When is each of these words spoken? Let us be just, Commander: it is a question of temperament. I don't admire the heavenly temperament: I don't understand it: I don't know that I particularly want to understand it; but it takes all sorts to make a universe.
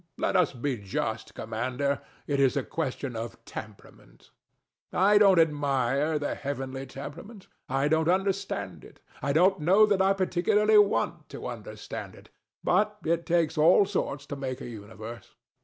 Let 0.17 0.35
us 0.35 0.51
be 0.53 0.79
just, 0.79 1.35
Commander: 1.35 2.01
it 2.25 2.39
is 2.39 2.57
a 2.57 2.63
question 2.63 3.15
of 3.15 3.37
temperament. 3.45 4.31
I 4.91 5.19
don't 5.19 5.37
admire 5.37 6.17
the 6.17 6.33
heavenly 6.33 6.87
temperament: 6.87 7.45
I 7.69 7.87
don't 7.87 8.09
understand 8.09 8.83
it: 8.83 8.99
I 9.21 9.31
don't 9.31 9.59
know 9.59 9.85
that 9.85 10.01
I 10.01 10.13
particularly 10.13 10.79
want 10.79 11.29
to 11.29 11.45
understand 11.45 12.15
it; 12.15 12.29
but 12.63 12.97
it 13.05 13.27
takes 13.27 13.59
all 13.59 13.85
sorts 13.85 14.25
to 14.25 14.35
make 14.35 14.59
a 14.59 14.67
universe. 14.69 15.35